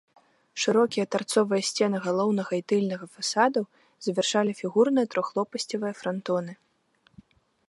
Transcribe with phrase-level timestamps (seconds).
[0.61, 3.65] Шырокія тарцовыя сцены галоўнага і тыльнага фасадаў
[4.07, 6.53] завяршалі фігурныя трохлопасцевыя франтоны.